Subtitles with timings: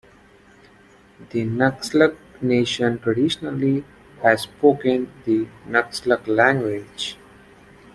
[1.29, 3.85] The Nuxalk Nation traditionally
[4.23, 7.17] has spoken the Nuxalk language.